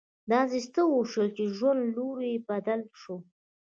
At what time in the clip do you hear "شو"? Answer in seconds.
2.99-3.15